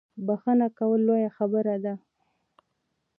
بخښنه 0.25 0.67
کول 0.77 0.99
لویه 1.07 1.29
خبره 1.37 1.75
ده 1.83 1.93